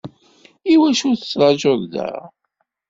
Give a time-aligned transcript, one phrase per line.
[0.73, 2.09] Iwacu ur tettrajuḍ da?